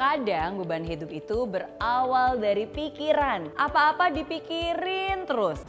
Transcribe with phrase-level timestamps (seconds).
[0.00, 3.52] Kadang beban hidup itu berawal dari pikiran.
[3.52, 5.60] Apa-apa dipikirin terus.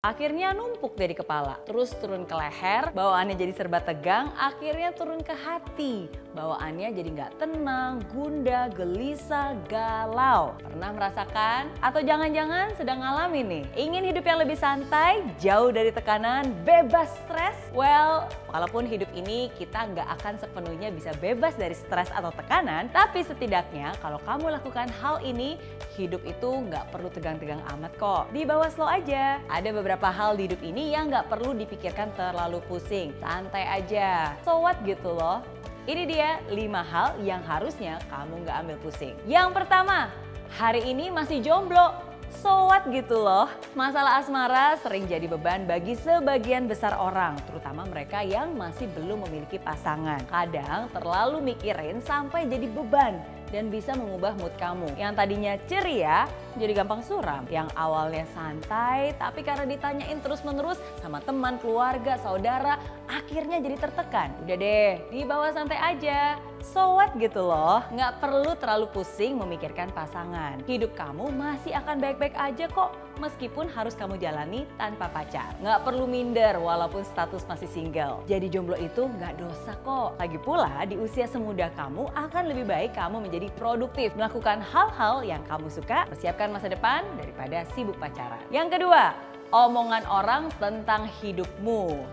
[0.00, 5.36] Akhirnya numpuk dari kepala, terus turun ke leher, bawaannya jadi serba tegang, akhirnya turun ke
[5.36, 6.08] hati.
[6.32, 10.56] Bawaannya jadi nggak tenang, gundah, gelisah, galau.
[10.64, 11.68] Pernah merasakan?
[11.84, 13.64] Atau jangan-jangan sedang ngalamin nih?
[13.76, 17.60] Ingin hidup yang lebih santai, jauh dari tekanan, bebas stres?
[17.76, 23.20] Well, walaupun hidup ini kita nggak akan sepenuhnya bisa bebas dari stres atau tekanan, tapi
[23.20, 25.60] setidaknya kalau kamu lakukan hal ini,
[26.00, 28.32] hidup itu nggak perlu tegang-tegang amat kok.
[28.32, 29.42] Di bawah slow aja.
[29.50, 33.10] Ada beberapa hal di hidup ini yang nggak perlu dipikirkan terlalu pusing.
[33.18, 34.38] Santai aja.
[34.46, 35.42] So what gitu loh.
[35.88, 36.54] Ini dia 5
[36.92, 39.16] hal yang harusnya kamu nggak ambil pusing.
[39.26, 40.12] Yang pertama,
[40.52, 41.96] hari ini masih jomblo.
[42.30, 43.50] So what gitu loh.
[43.74, 49.58] Masalah asmara sering jadi beban bagi sebagian besar orang, terutama mereka yang masih belum memiliki
[49.58, 50.22] pasangan.
[50.30, 53.18] Kadang terlalu mikirin sampai jadi beban
[53.50, 54.94] dan bisa mengubah mood kamu.
[54.94, 56.30] Yang tadinya ceria
[56.60, 57.48] jadi gampang suram.
[57.48, 62.76] Yang awalnya santai tapi karena ditanyain terus-menerus sama teman, keluarga, saudara,
[63.08, 64.36] akhirnya jadi tertekan.
[64.44, 66.36] Udah deh, dibawa santai aja.
[66.60, 70.60] So what gitu loh, nggak perlu terlalu pusing memikirkan pasangan.
[70.68, 75.56] Hidup kamu masih akan baik-baik aja kok meskipun harus kamu jalani tanpa pacar.
[75.64, 78.20] Nggak perlu minder walaupun status masih single.
[78.28, 80.20] Jadi jomblo itu nggak dosa kok.
[80.20, 85.40] Lagi pula di usia semuda kamu akan lebih baik kamu menjadi produktif, melakukan hal-hal yang
[85.48, 88.42] kamu suka, persiapkan masa depan daripada sibuk pacaran.
[88.50, 89.14] Yang kedua,
[89.50, 92.04] omongan orang tentang hidupmu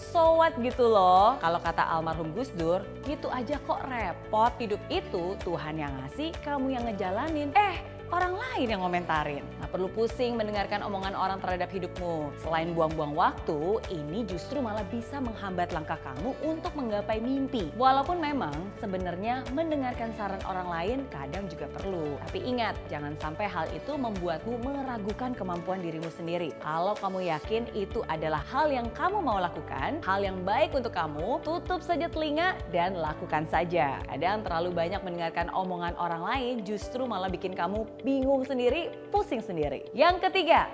[0.00, 1.36] so what gitu loh.
[1.38, 4.52] Kalau kata almarhum Gus Dur, gitu aja kok repot.
[4.56, 7.52] Hidup itu Tuhan yang ngasih, kamu yang ngejalanin.
[7.52, 7.76] Eh,
[8.10, 9.44] orang lain yang ngomentarin.
[9.62, 12.34] Nah perlu pusing mendengarkan omongan orang terhadap hidupmu.
[12.42, 17.70] Selain buang-buang waktu, ini justru malah bisa menghambat langkah kamu untuk menggapai mimpi.
[17.78, 22.18] Walaupun memang sebenarnya mendengarkan saran orang lain kadang juga perlu.
[22.26, 26.50] Tapi ingat, jangan sampai hal itu membuatmu meragukan kemampuan dirimu sendiri.
[26.58, 31.38] Kalau kamu yakin itu adalah hal yang kamu mau lakukan, hal yang baik untuk kamu,
[31.46, 34.02] tutup saja telinga dan lakukan saja.
[34.10, 39.88] Kadang terlalu banyak mendengarkan omongan orang lain justru malah bikin kamu bingung sendiri, pusing sendiri.
[39.92, 40.68] Yang ketiga,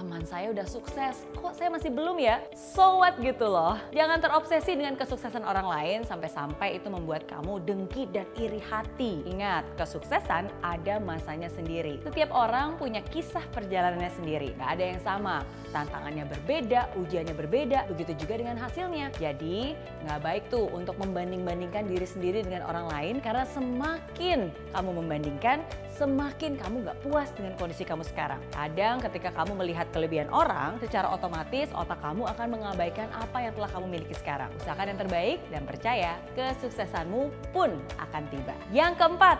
[0.00, 2.40] teman saya udah sukses, kok saya masih belum ya?
[2.56, 3.76] So what gitu loh.
[3.92, 9.20] Jangan terobsesi dengan kesuksesan orang lain sampai-sampai itu membuat kamu dengki dan iri hati.
[9.28, 12.00] Ingat, kesuksesan ada masanya sendiri.
[12.00, 14.56] Setiap orang punya kisah perjalanannya sendiri.
[14.56, 15.44] Gak ada yang sama.
[15.70, 19.14] Tantangannya berbeda, ujiannya berbeda, begitu juga dengan hasilnya.
[19.22, 25.62] Jadi nggak baik tuh untuk membanding-bandingkan diri sendiri dengan orang lain karena semakin kamu membandingkan,
[25.96, 28.38] semakin kamu nggak puas dengan kondisi kamu sekarang.
[28.52, 33.70] Kadang ketika kamu melihat kelebihan orang, secara otomatis otak kamu akan mengabaikan apa yang telah
[33.72, 34.50] kamu miliki sekarang.
[34.60, 38.54] Usahakan yang terbaik dan percaya kesuksesanmu pun akan tiba.
[38.74, 39.38] Yang keempat,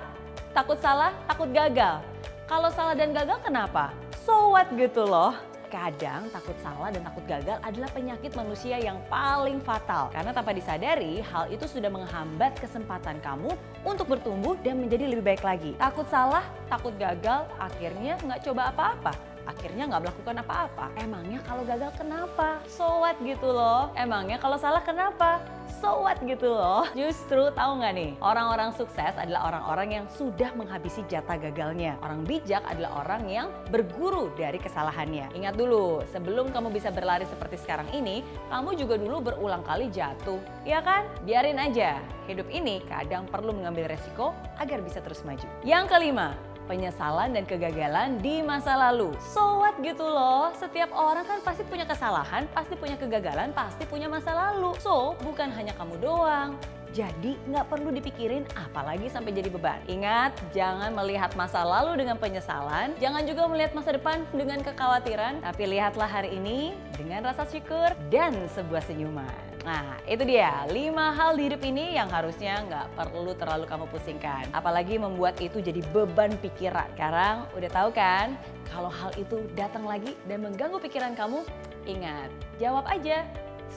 [0.57, 2.03] takut salah, takut gagal.
[2.51, 3.95] Kalau salah dan gagal kenapa?
[4.27, 5.50] So what gitu loh.
[5.71, 10.11] Kadang takut salah dan takut gagal adalah penyakit manusia yang paling fatal.
[10.11, 13.55] Karena tanpa disadari, hal itu sudah menghambat kesempatan kamu
[13.87, 15.79] untuk bertumbuh dan menjadi lebih baik lagi.
[15.79, 19.15] Takut salah, takut gagal, akhirnya nggak coba apa-apa
[19.49, 20.87] akhirnya nggak melakukan apa-apa.
[21.01, 22.63] Emangnya kalau gagal kenapa?
[22.71, 23.91] So what gitu loh.
[23.99, 25.43] Emangnya kalau salah kenapa?
[25.81, 26.85] So what gitu loh.
[26.93, 31.97] Justru tahu nggak nih, orang-orang sukses adalah orang-orang yang sudah menghabisi jatah gagalnya.
[32.05, 35.33] Orang bijak adalah orang yang berguru dari kesalahannya.
[35.33, 38.21] Ingat dulu, sebelum kamu bisa berlari seperti sekarang ini,
[38.53, 40.37] kamu juga dulu berulang kali jatuh.
[40.69, 41.09] Ya kan?
[41.25, 41.97] Biarin aja.
[42.29, 45.49] Hidup ini kadang perlu mengambil resiko agar bisa terus maju.
[45.65, 46.37] Yang kelima,
[46.71, 49.11] penyesalan dan kegagalan di masa lalu.
[49.35, 54.07] So what gitu loh, setiap orang kan pasti punya kesalahan, pasti punya kegagalan, pasti punya
[54.07, 54.79] masa lalu.
[54.79, 56.55] So, bukan hanya kamu doang.
[56.91, 59.79] Jadi nggak perlu dipikirin apalagi sampai jadi beban.
[59.87, 65.71] Ingat, jangan melihat masa lalu dengan penyesalan, jangan juga melihat masa depan dengan kekhawatiran, tapi
[65.71, 69.51] lihatlah hari ini dengan rasa syukur dan sebuah senyuman.
[69.61, 70.73] Nah, itu dia 5
[71.13, 74.49] hal di hidup ini yang harusnya nggak perlu terlalu kamu pusingkan.
[74.57, 76.89] Apalagi membuat itu jadi beban pikiran.
[76.97, 78.35] Sekarang udah tahu kan,
[78.73, 81.45] kalau hal itu datang lagi dan mengganggu pikiran kamu,
[81.85, 83.23] ingat, jawab aja.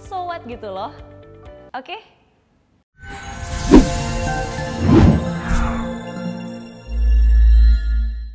[0.08, 0.96] So what gitu loh.
[1.76, 2.00] Oke?
[2.00, 2.13] Okay?